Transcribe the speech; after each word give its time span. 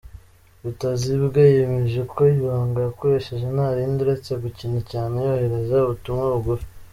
Rutazibwa 0.63 1.41
yemeje 1.53 2.01
ko 2.13 2.21
ibanga 2.39 2.79
yakoresheje 2.87 3.45
nta 3.55 3.67
rindi 3.75 3.99
uretse 4.05 4.31
gukina 4.43 4.79
cyane 4.91 5.15
yohereza 5.25 5.75
ubutumwa 5.83 6.23
bugufi. 6.33 6.67